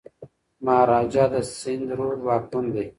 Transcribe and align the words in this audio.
مهاراجا 0.65 1.25
د 1.31 1.35
سند 1.59 1.87
رود 1.97 2.19
واکمن 2.27 2.65
دی. 2.73 2.85